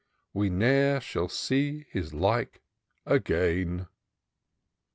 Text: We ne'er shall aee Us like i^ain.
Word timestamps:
We 0.33 0.49
ne'er 0.49 0.99
shall 0.99 1.27
aee 1.27 1.85
Us 1.93 2.11
like 2.11 2.63
i^ain. 3.05 3.85